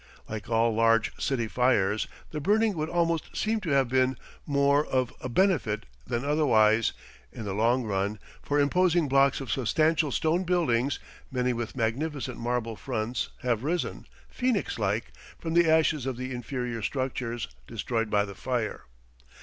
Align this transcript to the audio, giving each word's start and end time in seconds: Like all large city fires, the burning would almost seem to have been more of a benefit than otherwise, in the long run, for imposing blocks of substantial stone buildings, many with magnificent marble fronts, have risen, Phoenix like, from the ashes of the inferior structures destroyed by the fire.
Like 0.27 0.49
all 0.49 0.73
large 0.73 1.13
city 1.21 1.47
fires, 1.47 2.07
the 2.31 2.39
burning 2.39 2.75
would 2.75 2.89
almost 2.89 3.37
seem 3.37 3.59
to 3.61 3.69
have 3.69 3.87
been 3.87 4.17
more 4.47 4.83
of 4.87 5.13
a 5.21 5.29
benefit 5.29 5.85
than 6.07 6.25
otherwise, 6.25 6.93
in 7.31 7.43
the 7.45 7.53
long 7.53 7.83
run, 7.83 8.17
for 8.41 8.59
imposing 8.59 9.07
blocks 9.07 9.41
of 9.41 9.51
substantial 9.51 10.11
stone 10.11 10.43
buildings, 10.43 10.97
many 11.31 11.53
with 11.53 11.75
magnificent 11.77 12.39
marble 12.39 12.75
fronts, 12.75 13.29
have 13.43 13.63
risen, 13.63 14.07
Phoenix 14.27 14.79
like, 14.79 15.11
from 15.37 15.53
the 15.53 15.69
ashes 15.69 16.07
of 16.07 16.17
the 16.17 16.33
inferior 16.33 16.81
structures 16.81 17.47
destroyed 17.67 18.09
by 18.09 18.25
the 18.25 18.33
fire. 18.33 18.85